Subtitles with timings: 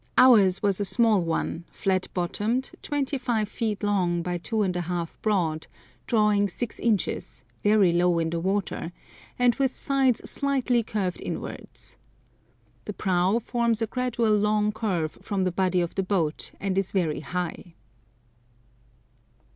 [0.17, 5.67] Ours was a small one, flat bottomed, 25 feet long by 2½ broad,
[6.07, 8.93] drawing 6 inches, very low in the water,
[9.37, 11.97] and with sides slightly curved inwards.
[12.85, 16.91] The prow forms a gradual long curve from the body of the boat, and is
[16.91, 17.75] very high.